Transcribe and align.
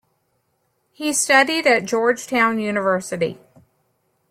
He 0.93 1.13
studied 1.13 1.67
at 1.67 1.85
Georgetown 1.85 2.57
University. 2.57 3.37